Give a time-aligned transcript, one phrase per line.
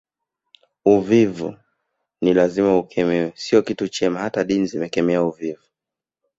[0.85, 1.57] Uvivu
[2.21, 5.63] ni lazima ukemewe sio kitu chema hata dini zimekemea uvivu